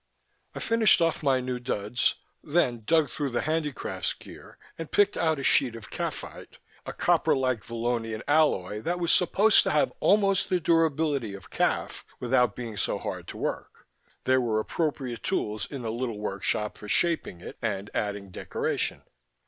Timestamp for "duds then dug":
1.59-3.11